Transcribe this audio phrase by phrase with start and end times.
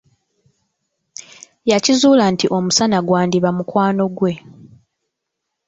[1.71, 4.33] Yakizuula nti omusana gwandiba mukwano gwe.